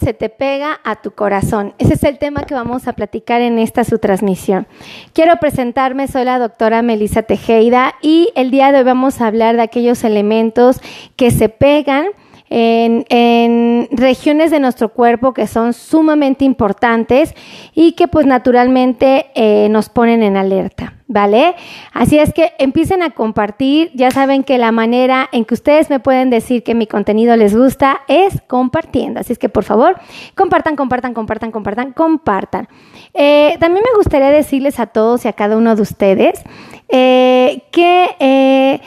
se 0.00 0.14
te 0.14 0.28
pega 0.28 0.80
a 0.82 1.02
tu 1.02 1.12
corazón? 1.12 1.74
Ese 1.78 1.94
es 1.94 2.04
el 2.04 2.18
tema 2.18 2.44
que 2.44 2.54
vamos 2.54 2.88
a 2.88 2.94
platicar 2.94 3.40
en 3.42 3.58
esta 3.58 3.84
su 3.84 3.98
transmisión. 3.98 4.66
Quiero 5.12 5.36
presentarme, 5.36 6.08
soy 6.08 6.24
la 6.24 6.38
doctora 6.38 6.82
Melissa 6.82 7.22
Tejeda 7.22 7.94
y 8.00 8.30
el 8.34 8.50
día 8.50 8.72
de 8.72 8.78
hoy 8.78 8.84
vamos 8.84 9.20
a 9.20 9.26
hablar 9.26 9.56
de 9.56 9.62
aquellos 9.62 10.02
elementos 10.02 10.80
que 11.16 11.30
se 11.30 11.48
pegan 11.48 12.06
en, 12.50 13.88
regiones 13.92 14.50
de 14.50 14.60
nuestro 14.60 14.90
cuerpo 14.90 15.32
que 15.32 15.46
son 15.46 15.72
sumamente 15.72 16.44
importantes 16.44 17.34
y 17.74 17.92
que 17.92 18.08
pues 18.08 18.26
naturalmente 18.26 19.26
eh, 19.34 19.68
nos 19.70 19.88
ponen 19.88 20.22
en 20.22 20.36
alerta, 20.36 20.94
¿vale? 21.06 21.54
Así 21.92 22.18
es 22.18 22.32
que 22.32 22.52
empiecen 22.58 23.02
a 23.02 23.10
compartir, 23.10 23.90
ya 23.94 24.10
saben 24.10 24.42
que 24.42 24.58
la 24.58 24.72
manera 24.72 25.28
en 25.32 25.44
que 25.44 25.54
ustedes 25.54 25.90
me 25.90 26.00
pueden 26.00 26.30
decir 26.30 26.64
que 26.64 26.74
mi 26.74 26.86
contenido 26.86 27.36
les 27.36 27.56
gusta 27.56 28.00
es 28.08 28.40
compartiendo, 28.48 29.20
así 29.20 29.32
es 29.32 29.38
que 29.38 29.48
por 29.48 29.64
favor 29.64 29.96
compartan, 30.34 30.74
compartan, 30.76 31.14
compartan, 31.14 31.52
compartan, 31.52 31.92
compartan. 31.92 32.68
Eh, 33.14 33.56
también 33.60 33.84
me 33.84 33.96
gustaría 33.96 34.30
decirles 34.30 34.80
a 34.80 34.86
todos 34.86 35.24
y 35.24 35.28
a 35.28 35.32
cada 35.32 35.56
uno 35.56 35.76
de 35.76 35.82
ustedes 35.82 36.42
eh, 36.88 37.62
que 37.70 38.80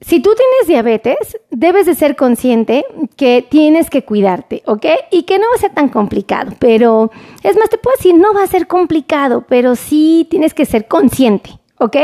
si 0.00 0.20
tú 0.20 0.30
tienes 0.34 0.66
diabetes, 0.66 1.38
debes 1.50 1.84
de 1.84 1.94
ser 1.94 2.16
consciente 2.16 2.86
que 3.16 3.46
tienes 3.48 3.90
que 3.90 4.04
cuidarte, 4.04 4.62
¿ok? 4.66 4.86
Y 5.10 5.24
que 5.24 5.38
no 5.38 5.44
va 5.50 5.56
a 5.56 5.60
ser 5.60 5.74
tan 5.74 5.90
complicado, 5.90 6.52
pero 6.58 7.10
es 7.42 7.56
más, 7.56 7.68
te 7.68 7.76
puedo 7.76 7.96
decir, 7.96 8.14
no 8.14 8.32
va 8.32 8.44
a 8.44 8.46
ser 8.46 8.66
complicado, 8.66 9.44
pero 9.46 9.76
sí 9.76 10.26
tienes 10.30 10.54
que 10.54 10.64
ser 10.64 10.88
consciente, 10.88 11.50
¿ok? 11.78 11.96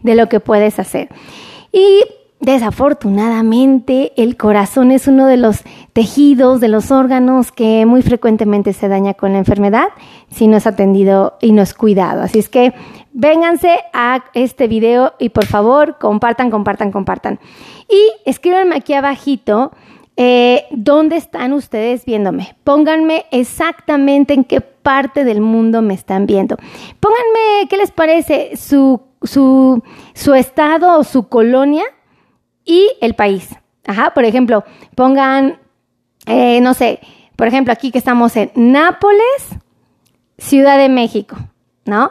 De 0.00 0.14
lo 0.16 0.28
que 0.28 0.40
puedes 0.40 0.80
hacer. 0.80 1.08
Y 1.70 2.02
Desafortunadamente, 2.44 4.12
el 4.18 4.36
corazón 4.36 4.90
es 4.90 5.08
uno 5.08 5.26
de 5.26 5.38
los 5.38 5.62
tejidos, 5.94 6.60
de 6.60 6.68
los 6.68 6.90
órganos 6.90 7.50
que 7.52 7.86
muy 7.86 8.02
frecuentemente 8.02 8.74
se 8.74 8.88
daña 8.88 9.14
con 9.14 9.32
la 9.32 9.38
enfermedad 9.38 9.86
si 10.28 10.46
no 10.46 10.58
es 10.58 10.66
atendido 10.66 11.38
y 11.40 11.52
no 11.52 11.62
es 11.62 11.72
cuidado. 11.72 12.20
Así 12.20 12.38
es 12.38 12.50
que 12.50 12.74
vénganse 13.14 13.78
a 13.94 14.24
este 14.34 14.68
video 14.68 15.14
y 15.18 15.30
por 15.30 15.46
favor 15.46 15.96
compartan, 15.98 16.50
compartan, 16.50 16.92
compartan. 16.92 17.40
Y 17.88 18.12
escríbanme 18.28 18.76
aquí 18.76 18.92
abajito 18.92 19.72
eh, 20.18 20.66
dónde 20.70 21.16
están 21.16 21.54
ustedes 21.54 22.04
viéndome. 22.04 22.56
Pónganme 22.62 23.24
exactamente 23.30 24.34
en 24.34 24.44
qué 24.44 24.60
parte 24.60 25.24
del 25.24 25.40
mundo 25.40 25.80
me 25.80 25.94
están 25.94 26.26
viendo. 26.26 26.58
Pónganme 27.00 27.68
qué 27.70 27.78
les 27.78 27.90
parece 27.90 28.58
su, 28.58 29.00
su, 29.22 29.82
su 30.12 30.34
estado 30.34 30.98
o 30.98 31.04
su 31.04 31.28
colonia 31.28 31.84
y 32.64 32.90
el 33.00 33.14
país. 33.14 33.48
Ajá, 33.86 34.12
por 34.14 34.24
ejemplo, 34.24 34.64
pongan, 34.94 35.58
eh, 36.26 36.60
no 36.60 36.74
sé, 36.74 37.00
por 37.36 37.46
ejemplo, 37.46 37.72
aquí 37.72 37.90
que 37.90 37.98
estamos 37.98 38.36
en 38.36 38.50
Nápoles, 38.54 39.48
Ciudad 40.38 40.78
de 40.78 40.88
México, 40.88 41.36
¿no? 41.84 42.10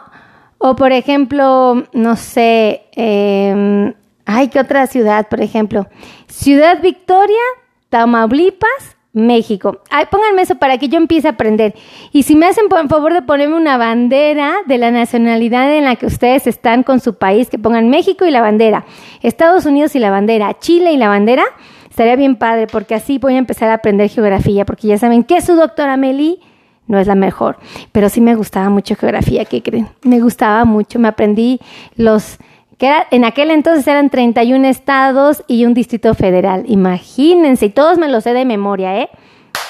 O 0.58 0.76
por 0.76 0.92
ejemplo, 0.92 1.84
no 1.92 2.16
sé, 2.16 2.84
eh, 2.96 3.94
ay, 4.24 4.48
¿qué 4.48 4.60
otra 4.60 4.86
ciudad? 4.86 5.28
Por 5.28 5.40
ejemplo, 5.40 5.86
Ciudad 6.26 6.80
Victoria, 6.80 7.42
Tamaulipas, 7.88 8.96
México. 9.14 9.78
Ay, 9.90 10.06
pónganme 10.10 10.42
eso 10.42 10.56
para 10.56 10.76
que 10.76 10.88
yo 10.88 10.98
empiece 10.98 11.28
a 11.28 11.30
aprender. 11.30 11.74
Y 12.12 12.24
si 12.24 12.36
me 12.36 12.46
hacen 12.46 12.68
por 12.68 12.86
favor 12.88 13.14
de 13.14 13.22
ponerme 13.22 13.56
una 13.56 13.78
bandera 13.78 14.56
de 14.66 14.76
la 14.76 14.90
nacionalidad 14.90 15.72
en 15.72 15.84
la 15.84 15.96
que 15.96 16.06
ustedes 16.06 16.46
están 16.46 16.82
con 16.82 17.00
su 17.00 17.14
país, 17.14 17.48
que 17.48 17.58
pongan 17.58 17.88
México 17.88 18.26
y 18.26 18.30
la 18.30 18.42
bandera, 18.42 18.84
Estados 19.22 19.64
Unidos 19.64 19.94
y 19.94 20.00
la 20.00 20.10
bandera, 20.10 20.58
Chile 20.58 20.92
y 20.92 20.96
la 20.96 21.08
bandera, 21.08 21.44
estaría 21.88 22.16
bien 22.16 22.34
padre, 22.34 22.66
porque 22.66 22.96
así 22.96 23.18
voy 23.18 23.34
a 23.34 23.38
empezar 23.38 23.70
a 23.70 23.74
aprender 23.74 24.10
geografía, 24.10 24.66
porque 24.66 24.88
ya 24.88 24.98
saben 24.98 25.22
que 25.22 25.40
su 25.40 25.54
doctora 25.54 25.96
Meli 25.96 26.40
no 26.88 26.98
es 26.98 27.06
la 27.06 27.14
mejor, 27.14 27.56
pero 27.92 28.08
sí 28.08 28.20
me 28.20 28.34
gustaba 28.34 28.68
mucho 28.68 28.96
geografía, 28.96 29.44
¿qué 29.44 29.62
creen? 29.62 29.88
Me 30.02 30.20
gustaba 30.20 30.64
mucho, 30.64 30.98
me 30.98 31.08
aprendí 31.08 31.60
los 31.96 32.38
que 32.78 32.92
en 33.10 33.24
aquel 33.24 33.50
entonces 33.50 33.86
eran 33.86 34.10
31 34.10 34.66
estados 34.66 35.44
y 35.46 35.64
un 35.64 35.74
distrito 35.74 36.14
federal. 36.14 36.64
Imagínense, 36.66 37.66
y 37.66 37.70
todos 37.70 37.98
me 37.98 38.08
lo 38.08 38.20
sé 38.20 38.32
de 38.34 38.44
memoria, 38.44 39.00
¿eh? 39.00 39.10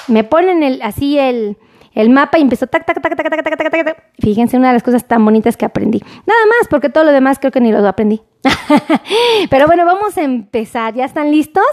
Me 0.07 0.23
ponen 0.23 0.63
el, 0.63 0.81
así 0.81 1.17
el, 1.17 1.57
el 1.93 2.09
mapa 2.09 2.37
y 2.37 2.41
empezó 2.41 2.67
tac, 2.67 2.85
tac, 2.85 3.01
tac, 3.01 3.15
tac, 3.15 3.29
tac, 3.29 3.43
tac, 3.43 3.57
tac, 3.57 3.85
tac. 3.85 4.03
Fíjense, 4.19 4.57
una 4.57 4.67
de 4.67 4.73
las 4.73 4.83
cosas 4.83 5.07
tan 5.07 5.23
bonitas 5.23 5.55
que 5.57 5.65
aprendí. 5.65 5.99
Nada 6.25 6.45
más, 6.47 6.67
porque 6.69 6.89
todo 6.89 7.03
lo 7.03 7.11
demás 7.11 7.39
creo 7.39 7.51
que 7.51 7.61
ni 7.61 7.71
lo 7.71 7.87
aprendí. 7.87 8.21
Pero 9.49 9.67
bueno, 9.67 9.85
vamos 9.85 10.17
a 10.17 10.21
empezar. 10.21 10.93
¿Ya 10.93 11.05
están 11.05 11.31
listos? 11.31 11.63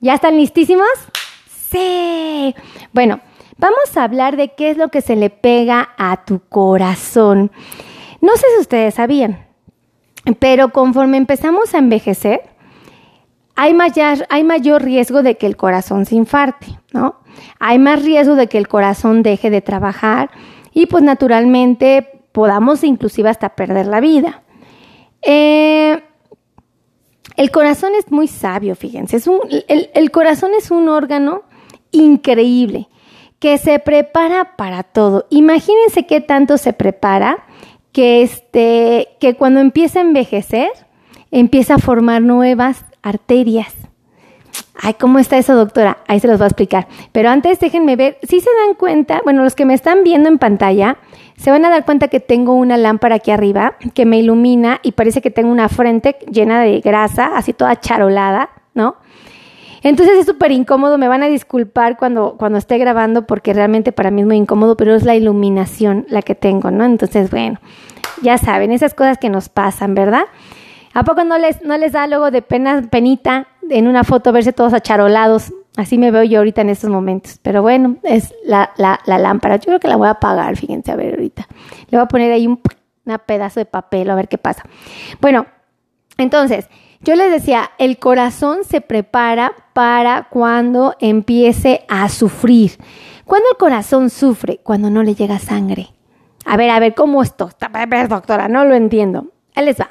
¿Ya 0.00 0.14
están 0.14 0.36
listísimos? 0.36 0.86
Sí. 1.70 2.54
Bueno, 2.92 3.20
vamos 3.56 3.96
a 3.96 4.04
hablar 4.04 4.36
de 4.36 4.54
qué 4.54 4.70
es 4.70 4.76
lo 4.76 4.88
que 4.88 5.00
se 5.00 5.16
le 5.16 5.30
pega 5.30 5.90
a 5.96 6.24
tu 6.24 6.40
corazón. 6.48 7.50
No 8.20 8.36
sé 8.36 8.46
si 8.54 8.60
ustedes 8.60 8.94
sabían, 8.94 9.46
pero 10.38 10.70
conforme 10.70 11.16
empezamos 11.16 11.74
a 11.74 11.78
envejecer, 11.78 12.42
hay 13.56 13.74
mayor, 13.74 14.26
hay 14.30 14.44
mayor 14.44 14.82
riesgo 14.82 15.22
de 15.22 15.36
que 15.36 15.46
el 15.46 15.56
corazón 15.56 16.06
se 16.06 16.16
infarte, 16.16 16.78
¿no? 16.92 17.20
Hay 17.60 17.78
más 17.78 18.02
riesgo 18.02 18.34
de 18.34 18.48
que 18.48 18.58
el 18.58 18.68
corazón 18.68 19.22
deje 19.22 19.50
de 19.50 19.60
trabajar 19.60 20.30
y 20.72 20.86
pues 20.86 21.04
naturalmente 21.04 22.22
podamos 22.32 22.82
inclusive 22.82 23.28
hasta 23.28 23.50
perder 23.50 23.86
la 23.86 24.00
vida. 24.00 24.42
Eh, 25.22 26.02
el 27.36 27.50
corazón 27.50 27.92
es 27.98 28.10
muy 28.10 28.28
sabio, 28.28 28.74
fíjense. 28.74 29.28
Un, 29.28 29.40
el 29.68 30.10
corazón 30.10 30.52
es 30.56 30.70
un 30.70 30.88
órgano 30.88 31.42
increíble 31.90 32.88
que 33.38 33.58
se 33.58 33.78
prepara 33.78 34.56
para 34.56 34.82
todo. 34.82 35.26
Imagínense 35.30 36.06
qué 36.06 36.20
tanto 36.20 36.56
se 36.56 36.72
prepara 36.72 37.44
que, 37.94 38.22
este, 38.22 39.08
que 39.20 39.36
cuando 39.36 39.60
empieza 39.60 40.00
a 40.00 40.02
envejecer, 40.02 40.68
empieza 41.30 41.76
a 41.76 41.78
formar 41.78 42.20
nuevas 42.20 42.84
arterias. 43.02 43.72
Ay, 44.74 44.94
¿cómo 44.94 45.20
está 45.20 45.38
eso, 45.38 45.54
doctora? 45.54 45.98
Ahí 46.08 46.18
se 46.18 46.26
los 46.26 46.38
voy 46.38 46.46
a 46.46 46.48
explicar. 46.48 46.88
Pero 47.12 47.30
antes 47.30 47.60
déjenme 47.60 47.94
ver, 47.94 48.18
si 48.24 48.40
se 48.40 48.50
dan 48.66 48.74
cuenta, 48.74 49.20
bueno, 49.22 49.44
los 49.44 49.54
que 49.54 49.64
me 49.64 49.74
están 49.74 50.02
viendo 50.02 50.28
en 50.28 50.38
pantalla, 50.38 50.96
se 51.36 51.52
van 51.52 51.64
a 51.64 51.70
dar 51.70 51.84
cuenta 51.84 52.08
que 52.08 52.18
tengo 52.18 52.54
una 52.54 52.76
lámpara 52.76 53.14
aquí 53.14 53.30
arriba 53.30 53.76
que 53.94 54.04
me 54.06 54.18
ilumina 54.18 54.80
y 54.82 54.92
parece 54.92 55.22
que 55.22 55.30
tengo 55.30 55.50
una 55.50 55.68
frente 55.68 56.16
llena 56.28 56.60
de 56.60 56.80
grasa, 56.80 57.36
así 57.36 57.52
toda 57.52 57.78
charolada, 57.78 58.50
¿no? 58.74 58.96
Entonces 59.84 60.16
es 60.20 60.26
súper 60.26 60.50
incómodo, 60.50 60.96
me 60.96 61.08
van 61.08 61.22
a 61.22 61.28
disculpar 61.28 61.98
cuando, 61.98 62.36
cuando 62.38 62.58
esté 62.58 62.78
grabando 62.78 63.26
porque 63.26 63.52
realmente 63.52 63.92
para 63.92 64.10
mí 64.10 64.22
es 64.22 64.26
muy 64.26 64.36
incómodo, 64.36 64.78
pero 64.78 64.94
es 64.94 65.04
la 65.04 65.14
iluminación 65.14 66.06
la 66.08 66.22
que 66.22 66.34
tengo, 66.34 66.70
¿no? 66.70 66.86
Entonces, 66.86 67.30
bueno, 67.30 67.60
ya 68.22 68.38
saben, 68.38 68.72
esas 68.72 68.94
cosas 68.94 69.18
que 69.18 69.28
nos 69.28 69.50
pasan, 69.50 69.94
¿verdad? 69.94 70.24
¿A 70.94 71.04
poco 71.04 71.22
no 71.24 71.36
les, 71.36 71.62
no 71.62 71.76
les 71.76 71.92
da 71.92 72.06
luego 72.06 72.30
de 72.30 72.40
pena, 72.40 72.80
penita 72.90 73.46
en 73.68 73.86
una 73.86 74.04
foto 74.04 74.32
verse 74.32 74.54
todos 74.54 74.72
acharolados? 74.72 75.52
Así 75.76 75.98
me 75.98 76.10
veo 76.10 76.22
yo 76.22 76.38
ahorita 76.38 76.62
en 76.62 76.70
estos 76.70 76.88
momentos. 76.88 77.38
Pero 77.42 77.60
bueno, 77.60 77.96
es 78.04 78.32
la, 78.46 78.70
la, 78.78 79.00
la 79.04 79.18
lámpara. 79.18 79.56
Yo 79.56 79.66
creo 79.66 79.80
que 79.80 79.88
la 79.88 79.96
voy 79.96 80.06
a 80.06 80.12
apagar, 80.12 80.56
fíjense, 80.56 80.92
a 80.92 80.96
ver 80.96 81.14
ahorita. 81.14 81.46
Le 81.90 81.98
voy 81.98 82.04
a 82.04 82.08
poner 82.08 82.32
ahí 82.32 82.46
un 82.46 82.58
pedazo 83.26 83.60
de 83.60 83.66
papel 83.66 84.08
a 84.08 84.14
ver 84.14 84.28
qué 84.28 84.38
pasa. 84.38 84.62
Bueno, 85.20 85.44
entonces, 86.16 86.70
yo 87.04 87.16
les 87.16 87.30
decía, 87.30 87.70
el 87.78 87.98
corazón 87.98 88.64
se 88.64 88.80
prepara 88.80 89.52
para 89.74 90.28
cuando 90.30 90.94
empiece 91.00 91.84
a 91.88 92.08
sufrir. 92.08 92.78
¿Cuándo 93.26 93.48
el 93.50 93.58
corazón 93.58 94.10
sufre? 94.10 94.60
Cuando 94.62 94.90
no 94.90 95.02
le 95.02 95.14
llega 95.14 95.38
sangre. 95.38 95.88
A 96.46 96.56
ver, 96.56 96.70
a 96.70 96.80
ver, 96.80 96.94
¿cómo 96.94 97.22
esto? 97.22 97.50
A 97.60 97.86
ver, 97.86 98.08
doctora, 98.08 98.48
no 98.48 98.64
lo 98.64 98.74
entiendo. 98.74 99.26
Ahí 99.54 99.66
les 99.66 99.78
va. 99.78 99.88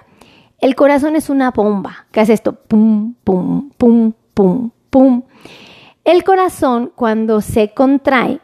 El 0.59 0.75
corazón 0.75 1.15
es 1.15 1.29
una 1.29 1.51
bomba 1.51 2.07
¿Qué 2.11 2.21
hace 2.21 2.33
esto, 2.33 2.53
pum, 2.53 3.15
pum, 3.23 3.69
pum, 3.77 4.13
pum, 4.33 4.71
pum. 4.89 5.23
El 6.03 6.23
corazón, 6.23 6.91
cuando 6.95 7.41
se 7.41 7.73
contrae, 7.73 8.39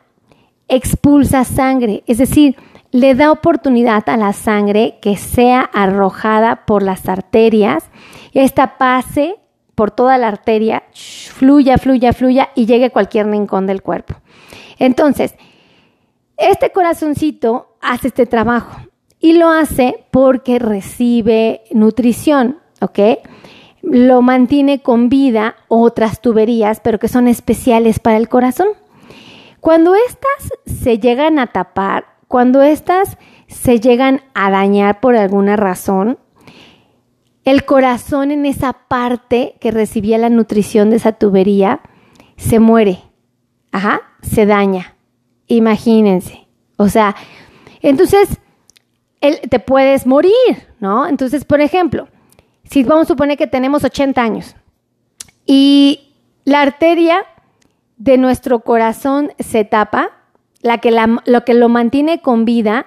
expulsa 0.68 1.44
sangre, 1.44 2.04
es 2.08 2.18
decir, 2.20 2.56
le 2.92 3.16
da 3.16 3.32
oportunidad 3.32 4.08
a 4.10 4.18
la 4.18 4.34
sangre 4.34 4.98
que 5.02 5.16
sea 5.18 5.62
arrojada 5.62 6.66
por 6.66 6.84
las 6.84 7.08
arterias 7.08 7.86
esta 8.34 8.78
pase 8.78 9.36
por 9.76 9.92
toda 9.92 10.18
la 10.18 10.28
arteria, 10.28 10.84
fluya, 10.94 11.78
fluya, 11.78 12.12
fluya 12.12 12.50
y 12.54 12.66
llegue 12.66 12.86
a 12.86 12.90
cualquier 12.90 13.28
rincón 13.28 13.66
del 13.66 13.82
cuerpo. 13.82 14.16
Entonces, 14.78 15.36
este 16.38 16.72
corazoncito 16.72 17.78
hace 17.82 18.10
este 18.10 18.26
trabajo 18.26 18.78
y 19.20 19.34
lo 19.34 19.50
hace 19.50 20.06
porque 20.12 20.60
recibe 20.60 21.62
nutrición, 21.72 22.60
¿ok? 22.82 23.00
Lo 23.82 24.22
mantiene 24.22 24.82
con 24.82 25.08
vida 25.08 25.56
otras 25.70 26.22
tuberías, 26.22 26.82
pero 26.82 27.00
que 27.00 27.08
son 27.08 27.28
especiales 27.28 28.00
para 28.00 28.18
el 28.18 28.28
corazón. 28.28 28.68
Cuando 29.62 29.96
estas 29.96 30.52
se 30.66 31.00
llegan 31.00 31.40
a 31.40 31.48
tapar, 31.48 32.19
cuando 32.30 32.62
estas 32.62 33.18
se 33.48 33.82
llegan 33.82 34.22
a 34.34 34.50
dañar 34.50 35.02
por 35.02 35.18
alguna 35.18 35.58
razón, 35.58 36.18
el 37.44 37.66
corazón 37.66 38.32
en 38.32 38.46
esa 38.46 38.72
parte 38.72 39.56
que 39.60 39.72
recibía 39.72 40.18
la 40.18 40.30
nutrición 40.30 40.92
de 40.92 40.98
esa 40.98 41.12
tubería 41.12 41.82
se 42.38 42.60
muere, 42.60 43.02
ajá, 43.72 44.02
se 44.22 44.46
daña, 44.46 44.96
Imagínense. 45.50 46.48
O 46.78 46.88
sea, 46.90 47.16
entonces 47.82 48.38
te 49.50 49.60
puedes 49.60 50.06
morir, 50.06 50.32
¿no? 50.80 51.08
Entonces, 51.08 51.44
por 51.44 51.60
ejemplo, 51.60 52.08
si 52.64 52.84
vamos 52.84 53.06
a 53.06 53.08
suponer 53.08 53.38
que 53.38 53.48
tenemos 53.48 53.84
80 53.84 54.22
años 54.22 54.56
y 55.48 56.14
la 56.46 56.62
arteria 56.62 57.26
de 57.98 58.18
nuestro 58.18 58.60
corazón 58.60 59.34
se 59.40 59.66
tapa, 59.66 60.19
la 60.62 60.80
que 60.80 60.92
lo 61.26 61.46
que 61.46 61.54
lo 61.54 61.70
mantiene 61.70 62.22
con 62.22 62.46
vida, 62.46 62.86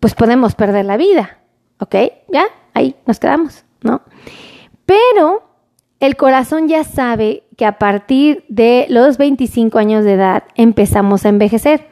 pues 0.00 0.14
podemos 0.14 0.54
perder 0.54 0.84
la 0.84 0.96
vida, 0.96 1.38
¿ok? 1.78 1.94
Ya, 2.28 2.44
ahí 2.74 2.96
nos 3.06 3.18
quedamos, 3.18 3.64
¿no? 3.82 4.02
Pero 4.86 5.42
el 6.00 6.16
corazón 6.16 6.68
ya 6.68 6.84
sabe 6.84 7.44
que 7.56 7.66
a 7.66 7.78
partir 7.78 8.44
de 8.48 8.86
los 8.88 9.18
25 9.18 9.78
años 9.78 10.04
de 10.04 10.14
edad 10.14 10.44
empezamos 10.54 11.24
a 11.24 11.28
envejecer. 11.28 11.88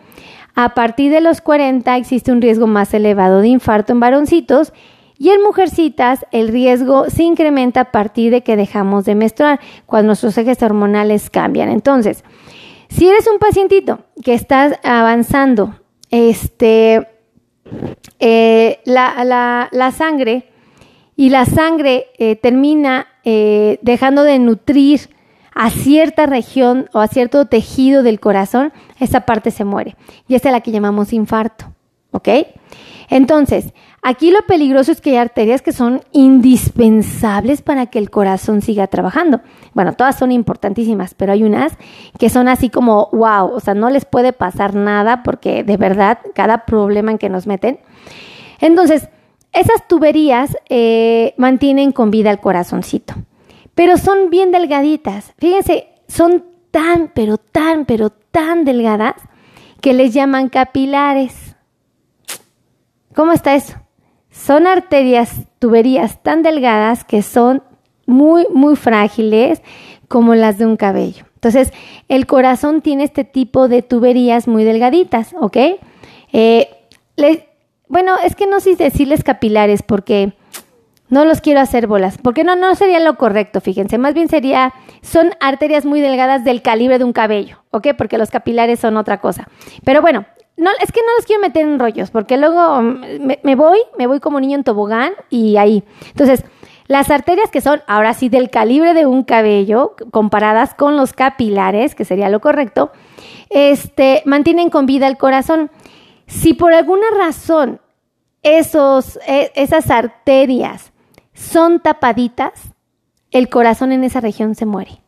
A 0.54 0.74
partir 0.74 1.12
de 1.12 1.20
los 1.20 1.40
40 1.40 1.96
existe 1.96 2.32
un 2.32 2.40
riesgo 2.40 2.66
más 2.66 2.94
elevado 2.94 3.40
de 3.40 3.48
infarto 3.48 3.92
en 3.92 4.00
varoncitos 4.00 4.72
y 5.18 5.30
en 5.30 5.42
mujercitas 5.42 6.24
el 6.30 6.48
riesgo 6.48 7.10
se 7.10 7.22
incrementa 7.22 7.80
a 7.80 7.92
partir 7.92 8.30
de 8.30 8.42
que 8.42 8.56
dejamos 8.56 9.04
de 9.04 9.14
menstruar, 9.14 9.60
cuando 9.86 10.08
nuestros 10.08 10.36
ejes 10.38 10.62
hormonales 10.62 11.30
cambian. 11.30 11.68
Entonces, 11.68 12.22
si 12.88 13.08
eres 13.08 13.26
un 13.26 13.38
pacientito 13.38 14.00
que 14.22 14.34
estás 14.34 14.78
avanzando, 14.82 15.74
este, 16.10 17.06
eh, 18.20 18.80
la, 18.84 19.92
sangre 19.96 20.48
y 21.16 21.30
la 21.30 21.44
sangre 21.46 22.06
eh, 22.18 22.36
termina 22.36 23.08
eh, 23.24 23.78
dejando 23.82 24.22
de 24.22 24.38
nutrir 24.38 25.10
a 25.54 25.70
cierta 25.70 26.26
región 26.26 26.88
o 26.92 27.00
a 27.00 27.08
cierto 27.08 27.46
tejido 27.46 28.02
del 28.02 28.20
corazón, 28.20 28.72
esa 29.00 29.22
parte 29.22 29.50
se 29.50 29.64
muere. 29.64 29.96
Y 30.28 30.34
esa 30.34 30.50
es 30.50 30.52
la 30.52 30.60
que 30.60 30.70
llamamos 30.70 31.12
infarto. 31.14 31.72
¿Ok? 32.10 32.28
Entonces, 33.08 33.72
aquí 34.02 34.30
lo 34.30 34.42
peligroso 34.42 34.92
es 34.92 35.00
que 35.00 35.10
hay 35.10 35.16
arterias 35.16 35.62
que 35.62 35.72
son 35.72 36.02
indispensables 36.12 37.62
para 37.62 37.86
que 37.86 37.98
el 37.98 38.10
corazón 38.10 38.62
siga 38.62 38.86
trabajando. 38.88 39.40
Bueno, 39.74 39.92
todas 39.92 40.18
son 40.18 40.32
importantísimas, 40.32 41.14
pero 41.14 41.32
hay 41.32 41.44
unas 41.44 41.72
que 42.18 42.28
son 42.30 42.48
así 42.48 42.68
como, 42.68 43.08
wow, 43.12 43.52
o 43.52 43.60
sea, 43.60 43.74
no 43.74 43.90
les 43.90 44.04
puede 44.04 44.32
pasar 44.32 44.74
nada 44.74 45.22
porque 45.22 45.62
de 45.62 45.76
verdad 45.76 46.18
cada 46.34 46.64
problema 46.66 47.12
en 47.12 47.18
que 47.18 47.28
nos 47.28 47.46
meten. 47.46 47.78
Entonces, 48.60 49.08
esas 49.52 49.86
tuberías 49.88 50.56
eh, 50.68 51.34
mantienen 51.36 51.92
con 51.92 52.10
vida 52.10 52.30
el 52.30 52.40
corazoncito, 52.40 53.14
pero 53.74 53.96
son 53.96 54.30
bien 54.30 54.50
delgaditas. 54.50 55.32
Fíjense, 55.38 55.88
son 56.08 56.44
tan, 56.70 57.10
pero 57.14 57.38
tan, 57.38 57.86
pero 57.86 58.10
tan 58.10 58.64
delgadas 58.64 59.14
que 59.80 59.94
les 59.94 60.12
llaman 60.12 60.48
capilares. 60.48 61.45
¿Cómo 63.16 63.32
está 63.32 63.54
eso? 63.54 63.74
Son 64.30 64.66
arterias, 64.66 65.46
tuberías 65.58 66.22
tan 66.22 66.42
delgadas 66.42 67.02
que 67.02 67.22
son 67.22 67.62
muy, 68.04 68.46
muy 68.52 68.76
frágiles 68.76 69.62
como 70.06 70.34
las 70.34 70.58
de 70.58 70.66
un 70.66 70.76
cabello. 70.76 71.24
Entonces, 71.36 71.72
el 72.08 72.26
corazón 72.26 72.82
tiene 72.82 73.04
este 73.04 73.24
tipo 73.24 73.68
de 73.68 73.80
tuberías 73.80 74.46
muy 74.46 74.64
delgaditas, 74.64 75.34
¿ok? 75.40 75.56
Eh, 76.34 76.68
bueno, 77.88 78.16
es 78.22 78.36
que 78.36 78.46
no 78.46 78.60
sé 78.60 78.76
decirles 78.76 79.24
capilares 79.24 79.82
porque 79.82 80.34
no 81.08 81.24
los 81.24 81.40
quiero 81.40 81.60
hacer 81.60 81.86
bolas, 81.86 82.18
porque 82.18 82.44
no, 82.44 82.54
no 82.54 82.74
sería 82.74 83.00
lo 83.00 83.16
correcto, 83.16 83.62
fíjense, 83.62 83.96
más 83.96 84.12
bien 84.12 84.28
sería, 84.28 84.74
son 85.00 85.30
arterias 85.40 85.86
muy 85.86 86.02
delgadas 86.02 86.44
del 86.44 86.60
calibre 86.60 86.98
de 86.98 87.04
un 87.04 87.14
cabello, 87.14 87.64
¿ok? 87.70 87.88
Porque 87.96 88.18
los 88.18 88.28
capilares 88.28 88.78
son 88.78 88.98
otra 88.98 89.22
cosa. 89.22 89.48
Pero 89.84 90.02
bueno, 90.02 90.26
no, 90.56 90.70
es 90.80 90.90
que 90.90 91.00
no 91.00 91.14
los 91.16 91.26
quiero 91.26 91.42
meter 91.42 91.64
en 91.64 91.78
rollos, 91.78 92.10
porque 92.10 92.36
luego 92.36 92.80
mm, 92.80 93.00
me, 93.42 93.54
voy, 93.54 93.78
me 93.98 94.06
voy 94.06 94.20
como 94.20 94.40
niño 94.40 94.56
en 94.56 94.64
tobogán 94.64 95.12
y 95.28 95.58
ahí. 95.58 95.84
Entonces, 96.08 96.44
las 96.86 97.10
arterias 97.10 97.50
que 97.50 97.60
son 97.60 97.82
ahora 97.86 98.14
sí 98.14 98.28
del 98.28 98.48
calibre 98.48 98.94
de 98.94 99.06
un 99.06 99.22
cabello, 99.22 99.94
comparadas 100.10 100.74
con 100.74 100.96
los 100.96 101.12
capilares, 101.12 101.94
que 101.94 102.04
sería 102.04 102.30
lo 102.30 102.40
correcto, 102.40 102.90
este, 103.50 104.22
mantienen 104.24 104.70
con 104.70 104.86
vida 104.86 105.06
el 105.08 105.18
corazón. 105.18 105.70
Si 106.26 106.54
por 106.54 106.72
alguna 106.72 107.06
razón 107.16 107.80
esos, 108.42 109.18
e, 109.26 109.52
esas 109.56 109.90
arterias 109.90 110.92
son 111.34 111.80
tapaditas, 111.80 112.72
el 113.30 113.50
corazón 113.50 113.92
en 113.92 114.04
esa 114.04 114.20
región 114.20 114.54
se 114.54 114.64
muere. 114.64 115.02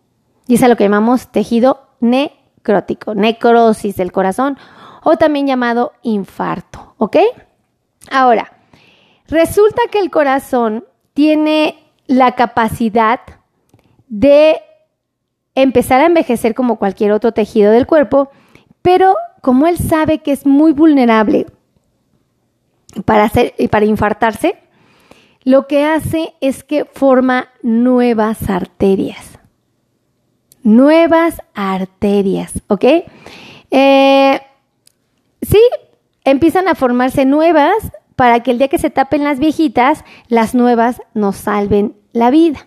Y 0.46 0.56
es 0.56 0.62
a 0.62 0.68
lo 0.68 0.76
que 0.76 0.84
llamamos 0.84 1.28
tejido 1.28 1.88
necrótico, 2.00 3.14
necrosis 3.14 3.96
del 3.96 4.12
corazón 4.12 4.58
o 5.10 5.16
también 5.16 5.46
llamado 5.46 5.94
infarto, 6.02 6.92
¿ok? 6.98 7.16
Ahora, 8.10 8.52
resulta 9.26 9.80
que 9.90 10.00
el 10.00 10.10
corazón 10.10 10.84
tiene 11.14 11.78
la 12.06 12.32
capacidad 12.32 13.20
de 14.08 14.60
empezar 15.54 16.02
a 16.02 16.06
envejecer 16.06 16.54
como 16.54 16.76
cualquier 16.76 17.12
otro 17.12 17.32
tejido 17.32 17.72
del 17.72 17.86
cuerpo, 17.86 18.28
pero 18.82 19.16
como 19.40 19.66
él 19.66 19.78
sabe 19.78 20.18
que 20.18 20.32
es 20.32 20.44
muy 20.44 20.72
vulnerable 20.74 21.46
para, 23.06 23.24
hacer, 23.24 23.54
para 23.70 23.86
infartarse, 23.86 24.58
lo 25.42 25.66
que 25.66 25.86
hace 25.86 26.34
es 26.42 26.64
que 26.64 26.84
forma 26.84 27.48
nuevas 27.62 28.50
arterias. 28.50 29.38
Nuevas 30.62 31.40
arterias, 31.54 32.60
¿ok? 32.68 32.84
Eh, 33.70 34.40
sí, 35.42 35.60
empiezan 36.24 36.68
a 36.68 36.74
formarse 36.74 37.24
nuevas 37.24 37.92
para 38.16 38.42
que 38.42 38.50
el 38.50 38.58
día 38.58 38.68
que 38.68 38.78
se 38.78 38.90
tapen 38.90 39.24
las 39.24 39.38
viejitas, 39.38 40.04
las 40.28 40.54
nuevas 40.54 41.00
nos 41.14 41.36
salven 41.36 41.94
la 42.12 42.30
vida. 42.30 42.66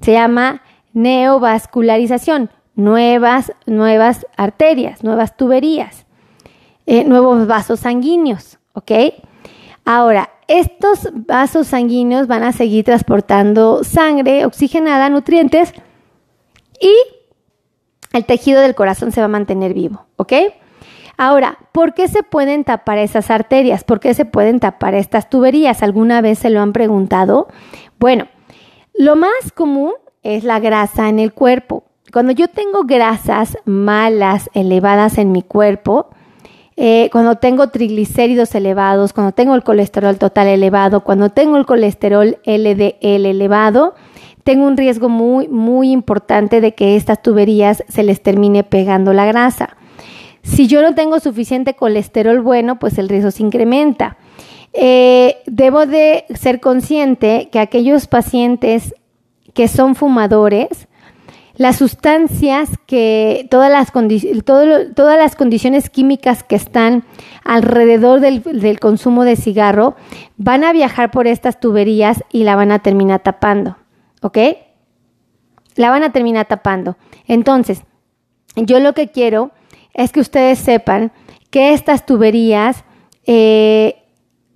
Se 0.00 0.12
llama 0.12 0.62
neovascularización, 0.92 2.50
nuevas, 2.74 3.52
nuevas 3.66 4.26
arterias, 4.36 5.04
nuevas 5.04 5.36
tuberías, 5.36 6.06
eh, 6.86 7.04
nuevos 7.04 7.46
vasos 7.46 7.80
sanguíneos, 7.80 8.58
¿ok? 8.72 8.90
Ahora, 9.84 10.30
estos 10.48 11.08
vasos 11.12 11.68
sanguíneos 11.68 12.26
van 12.26 12.42
a 12.42 12.52
seguir 12.52 12.84
transportando 12.84 13.84
sangre 13.84 14.44
oxigenada, 14.44 15.08
nutrientes, 15.08 15.72
y 16.80 16.92
el 18.12 18.24
tejido 18.26 18.60
del 18.60 18.74
corazón 18.74 19.12
se 19.12 19.20
va 19.20 19.26
a 19.26 19.28
mantener 19.28 19.72
vivo, 19.72 20.04
¿ok? 20.16 20.32
Ahora, 21.16 21.58
¿por 21.72 21.94
qué 21.94 22.08
se 22.08 22.22
pueden 22.22 22.64
tapar 22.64 22.98
esas 22.98 23.30
arterias? 23.30 23.84
¿Por 23.84 24.00
qué 24.00 24.14
se 24.14 24.24
pueden 24.24 24.60
tapar 24.60 24.94
estas 24.94 25.28
tuberías? 25.28 25.82
¿Alguna 25.82 26.20
vez 26.20 26.38
se 26.38 26.50
lo 26.50 26.60
han 26.60 26.72
preguntado? 26.72 27.48
Bueno, 27.98 28.26
lo 28.94 29.16
más 29.16 29.52
común 29.54 29.92
es 30.22 30.44
la 30.44 30.60
grasa 30.60 31.08
en 31.08 31.18
el 31.18 31.32
cuerpo. 31.32 31.84
Cuando 32.12 32.32
yo 32.32 32.48
tengo 32.48 32.84
grasas 32.84 33.56
malas, 33.64 34.50
elevadas 34.54 35.18
en 35.18 35.32
mi 35.32 35.42
cuerpo, 35.42 36.10
eh, 36.76 37.10
cuando 37.12 37.36
tengo 37.36 37.68
triglicéridos 37.68 38.54
elevados, 38.54 39.12
cuando 39.12 39.32
tengo 39.32 39.54
el 39.54 39.62
colesterol 39.62 40.18
total 40.18 40.48
elevado, 40.48 41.04
cuando 41.04 41.30
tengo 41.30 41.56
el 41.56 41.66
colesterol 41.66 42.38
LDL 42.44 43.26
elevado, 43.26 43.94
tengo 44.44 44.66
un 44.66 44.76
riesgo 44.76 45.08
muy, 45.08 45.48
muy 45.48 45.92
importante 45.92 46.60
de 46.60 46.74
que 46.74 46.96
estas 46.96 47.22
tuberías 47.22 47.84
se 47.88 48.02
les 48.02 48.22
termine 48.22 48.64
pegando 48.64 49.12
la 49.12 49.26
grasa. 49.26 49.76
Si 50.42 50.66
yo 50.66 50.82
no 50.82 50.94
tengo 50.94 51.20
suficiente 51.20 51.74
colesterol 51.74 52.40
bueno, 52.40 52.78
pues 52.78 52.98
el 52.98 53.08
riesgo 53.08 53.30
se 53.30 53.42
incrementa. 53.42 54.16
Eh, 54.72 55.36
debo 55.46 55.86
de 55.86 56.24
ser 56.34 56.60
consciente 56.60 57.48
que 57.52 57.58
aquellos 57.58 58.06
pacientes 58.06 58.94
que 59.54 59.68
son 59.68 59.94
fumadores, 59.94 60.88
las 61.56 61.76
sustancias 61.76 62.70
que 62.86 63.46
todas 63.50 63.70
las, 63.70 63.92
todas 63.92 65.18
las 65.18 65.36
condiciones 65.36 65.90
químicas 65.90 66.42
que 66.42 66.56
están 66.56 67.04
alrededor 67.44 68.20
del, 68.20 68.42
del, 68.42 68.80
consumo 68.80 69.24
de 69.24 69.36
cigarro 69.36 69.94
van 70.38 70.64
a 70.64 70.72
viajar 70.72 71.10
por 71.10 71.26
estas 71.26 71.60
tuberías 71.60 72.24
y 72.32 72.44
la 72.44 72.56
van 72.56 72.72
a 72.72 72.78
terminar 72.78 73.22
tapando, 73.22 73.76
¿ok? 74.22 74.38
La 75.76 75.90
van 75.90 76.02
a 76.02 76.12
terminar 76.12 76.46
tapando. 76.48 76.96
Entonces, 77.26 77.82
yo 78.56 78.80
lo 78.80 78.94
que 78.94 79.08
quiero 79.08 79.52
es 79.94 80.12
que 80.12 80.20
ustedes 80.20 80.58
sepan 80.58 81.12
que 81.50 81.72
estas 81.72 82.06
tuberías 82.06 82.84
eh, 83.26 84.02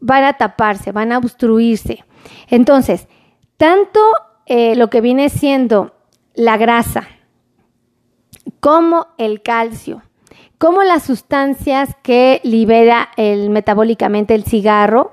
van 0.01 0.25
a 0.25 0.35
taparse, 0.35 0.93
van 0.93 1.13
a 1.13 1.19
obstruirse. 1.19 2.05
Entonces, 2.49 3.09
tanto 3.57 4.01
eh, 4.47 4.77
lo 4.77 4.89
que 4.91 5.01
viene 5.01 5.29
siendo 5.29 5.95
la 6.35 6.57
grasa, 6.57 7.09
como 8.61 9.09
el 9.19 9.43
calcio, 9.43 10.03
como 10.59 10.83
las 10.83 11.03
sustancias 11.03 11.97
que 12.03 12.41
libera 12.45 13.11
el, 13.17 13.51
metabólicamente 13.51 14.35
el 14.35 14.45
cigarro 14.45 15.13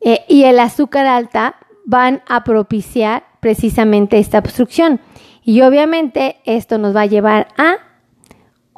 eh, 0.00 0.24
y 0.28 0.44
el 0.44 0.58
azúcar 0.58 1.06
alta 1.06 1.56
van 1.84 2.22
a 2.28 2.44
propiciar 2.44 3.24
precisamente 3.40 4.18
esta 4.18 4.38
obstrucción. 4.38 5.00
Y 5.44 5.62
obviamente 5.62 6.36
esto 6.44 6.78
nos 6.78 6.94
va 6.94 7.02
a 7.02 7.06
llevar 7.06 7.48
a 7.56 7.76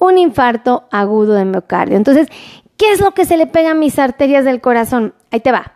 un 0.01 0.19
infarto 0.19 0.89
agudo 0.91 1.35
de 1.35 1.45
miocardio. 1.45 1.97
Entonces, 1.97 2.27
¿qué 2.77 2.91
es 2.91 3.01
lo 3.01 3.13
que 3.13 3.25
se 3.25 3.37
le 3.37 3.47
pega 3.47 3.71
a 3.71 3.75
mis 3.75 3.99
arterias 3.99 4.45
del 4.45 4.61
corazón? 4.61 5.15
Ahí 5.31 5.41
te 5.41 5.53
va. 5.53 5.75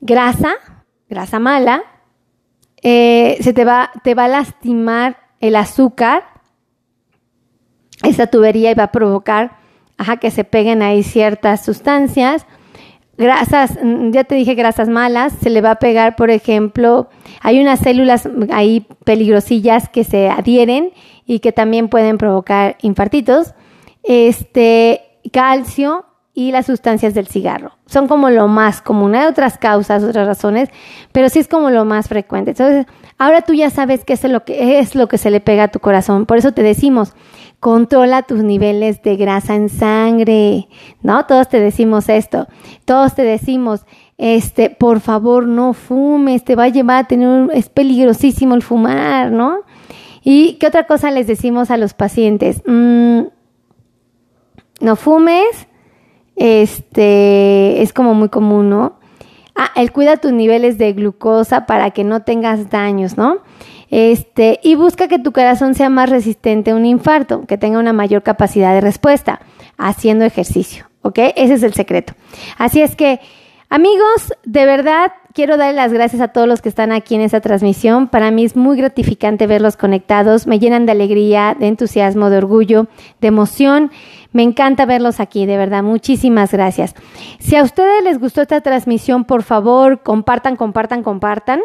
Grasa, 0.00 0.54
grasa 1.10 1.38
mala, 1.38 1.82
eh, 2.82 3.36
se 3.40 3.52
te 3.52 3.64
va, 3.64 3.90
te 4.04 4.14
va 4.14 4.24
a 4.24 4.28
lastimar 4.28 5.18
el 5.40 5.56
azúcar, 5.56 6.24
esa 8.02 8.28
tubería 8.28 8.70
y 8.70 8.74
va 8.74 8.84
a 8.84 8.92
provocar 8.92 9.58
ajá, 9.98 10.16
que 10.16 10.30
se 10.30 10.44
peguen 10.44 10.80
ahí 10.80 11.02
ciertas 11.02 11.64
sustancias. 11.64 12.46
Grasas, 13.18 13.78
mm, 13.82 14.12
ya 14.12 14.24
te 14.24 14.36
dije 14.36 14.54
grasas 14.54 14.88
malas, 14.88 15.34
se 15.42 15.50
le 15.50 15.60
va 15.60 15.72
a 15.72 15.78
pegar, 15.78 16.16
por 16.16 16.30
ejemplo, 16.30 17.08
hay 17.42 17.60
unas 17.60 17.80
células 17.80 18.28
ahí 18.50 18.86
peligrosillas 19.04 19.88
que 19.88 20.04
se 20.04 20.30
adhieren 20.30 20.92
y 21.26 21.40
que 21.40 21.52
también 21.52 21.88
pueden 21.88 22.16
provocar 22.16 22.76
infartitos. 22.80 23.54
Este, 24.04 25.02
calcio, 25.32 26.06
y 26.38 26.52
las 26.52 26.66
sustancias 26.66 27.14
del 27.14 27.26
cigarro. 27.26 27.72
Son 27.86 28.06
como 28.06 28.30
lo 28.30 28.46
más 28.46 28.80
común. 28.80 29.16
Hay 29.16 29.26
otras 29.26 29.58
causas, 29.58 30.04
otras 30.04 30.24
razones, 30.24 30.68
pero 31.10 31.28
sí 31.30 31.40
es 31.40 31.48
como 31.48 31.68
lo 31.70 31.84
más 31.84 32.06
frecuente. 32.06 32.52
Entonces, 32.52 32.86
ahora 33.18 33.42
tú 33.42 33.54
ya 33.54 33.70
sabes 33.70 34.04
qué 34.04 34.12
es 34.12 34.22
lo 34.22 34.44
que 34.44 34.78
es 34.78 34.94
lo 34.94 35.08
que 35.08 35.18
se 35.18 35.32
le 35.32 35.40
pega 35.40 35.64
a 35.64 35.68
tu 35.68 35.80
corazón. 35.80 36.26
Por 36.26 36.38
eso 36.38 36.52
te 36.52 36.62
decimos, 36.62 37.14
controla 37.60 38.22
tus 38.22 38.42
niveles 38.42 39.02
de 39.02 39.16
grasa 39.16 39.54
en 39.54 39.68
sangre. 39.68 40.68
¿No? 41.02 41.26
Todos 41.26 41.48
te 41.48 41.60
decimos 41.60 42.08
esto. 42.08 42.46
Todos 42.84 43.14
te 43.14 43.22
decimos, 43.22 43.84
este, 44.18 44.70
por 44.70 45.00
favor, 45.00 45.46
no 45.46 45.72
fumes, 45.72 46.44
te 46.44 46.56
va 46.56 46.64
a 46.64 46.68
llevar 46.68 47.04
a 47.04 47.08
tener 47.08 47.50
es 47.52 47.68
peligrosísimo 47.68 48.54
el 48.54 48.62
fumar, 48.62 49.30
¿no? 49.30 49.60
¿Y 50.22 50.54
qué 50.54 50.66
otra 50.66 50.86
cosa 50.86 51.10
les 51.10 51.26
decimos 51.26 51.70
a 51.70 51.76
los 51.76 51.94
pacientes? 51.94 52.62
Mm, 52.66 53.22
no 54.80 54.96
fumes, 54.96 55.68
este, 56.36 57.80
es 57.80 57.92
como 57.92 58.14
muy 58.14 58.28
común, 58.28 58.70
¿no? 58.70 58.98
Ah, 59.54 59.70
el 59.76 59.92
cuida 59.92 60.16
tus 60.16 60.32
niveles 60.32 60.78
de 60.78 60.92
glucosa 60.92 61.66
para 61.66 61.90
que 61.90 62.04
no 62.04 62.22
tengas 62.22 62.70
daños, 62.70 63.16
¿no? 63.16 63.38
Este, 63.90 64.60
y 64.62 64.74
busca 64.74 65.08
que 65.08 65.18
tu 65.18 65.32
corazón 65.32 65.74
sea 65.74 65.88
más 65.88 66.10
resistente 66.10 66.70
a 66.70 66.74
un 66.74 66.84
infarto, 66.84 67.46
que 67.46 67.58
tenga 67.58 67.78
una 67.78 67.92
mayor 67.92 68.22
capacidad 68.22 68.74
de 68.74 68.80
respuesta, 68.80 69.40
haciendo 69.76 70.24
ejercicio, 70.24 70.90
¿ok? 71.02 71.18
Ese 71.36 71.54
es 71.54 71.62
el 71.62 71.72
secreto. 71.72 72.14
Así 72.58 72.82
es 72.82 72.96
que, 72.96 73.20
amigos, 73.70 74.34
de 74.44 74.66
verdad 74.66 75.12
quiero 75.34 75.56
dar 75.56 75.74
las 75.74 75.92
gracias 75.92 76.20
a 76.22 76.28
todos 76.28 76.48
los 76.48 76.62
que 76.62 76.68
están 76.68 76.92
aquí 76.92 77.14
en 77.14 77.20
esta 77.20 77.40
transmisión. 77.40 78.08
Para 78.08 78.30
mí 78.30 78.44
es 78.44 78.56
muy 78.56 78.76
gratificante 78.76 79.46
verlos 79.46 79.76
conectados, 79.76 80.46
me 80.46 80.58
llenan 80.58 80.86
de 80.86 80.92
alegría, 80.92 81.56
de 81.58 81.68
entusiasmo, 81.68 82.30
de 82.30 82.38
orgullo, 82.38 82.86
de 83.20 83.28
emoción. 83.28 83.90
Me 84.32 84.42
encanta 84.42 84.84
verlos 84.84 85.20
aquí, 85.20 85.46
de 85.46 85.56
verdad. 85.56 85.82
Muchísimas 85.82 86.52
gracias. 86.52 86.94
Si 87.38 87.56
a 87.56 87.62
ustedes 87.62 88.04
les 88.04 88.18
gustó 88.18 88.42
esta 88.42 88.60
transmisión, 88.60 89.24
por 89.24 89.42
favor, 89.42 90.02
compartan, 90.02 90.56
compartan, 90.56 91.02
compartan. 91.02 91.60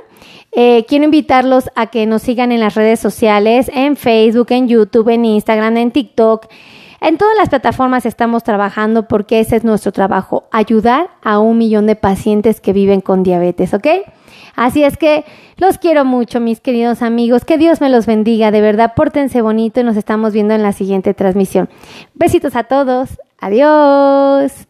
Eh, 0.53 0.86
quiero 0.88 1.05
invitarlos 1.05 1.70
a 1.75 1.88
que 1.88 2.05
nos 2.05 2.22
sigan 2.22 2.51
en 2.51 2.62
las 2.62 2.75
redes 2.75 3.00
sociales, 3.00 3.70
en 3.74 3.98
Facebook, 3.98 4.48
en 4.51 4.67
YouTube, 4.67 5.10
en 5.10 5.25
Instagram, 5.25 5.77
en 5.77 5.91
TikTok. 5.91 6.48
En 7.03 7.17
todas 7.17 7.36
las 7.38 7.50
plataformas 7.50 8.05
estamos 8.05 8.43
trabajando 8.43 9.10
porque 9.10 9.41
ese 9.41 9.57
es 9.57 9.65
nuestro 9.65 9.91
trabajo, 9.91 10.45
ayudar 10.51 11.10
a 11.22 11.39
un 11.39 11.57
millón 11.57 11.86
de 11.86 11.98
pacientes 11.98 12.62
que 12.62 12.72
viven 12.72 13.01
con 13.01 13.24
diabetes, 13.24 13.74
¿ok? 13.74 13.88
Así 14.55 14.86
es 14.86 14.95
que 14.95 15.25
los 15.57 15.77
quiero 15.79 16.05
mucho, 16.05 16.39
mis 16.39 16.62
queridos 16.62 17.01
amigos. 17.01 17.43
Que 17.43 17.57
Dios 17.57 17.81
me 17.81 17.89
los 17.89 18.05
bendiga. 18.05 18.51
De 18.51 18.62
verdad, 18.62 18.93
pórtense 18.95 19.41
bonito 19.41 19.81
y 19.81 19.83
nos 19.83 19.98
estamos 19.98 20.31
viendo 20.31 20.53
en 20.53 20.63
la 20.63 20.72
siguiente 20.72 21.13
transmisión. 21.13 21.67
Besitos 22.13 22.55
a 22.55 22.63
todos. 22.63 23.10
Adiós. 23.38 24.65